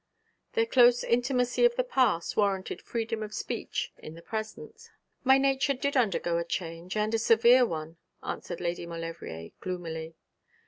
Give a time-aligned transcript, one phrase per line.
[0.53, 4.89] Their close intimacy of the past warranted freedom of speech in the present.
[5.23, 10.15] 'My nature did undergo a change, and a severe one,' answered Lady Maulevrier, gloomily.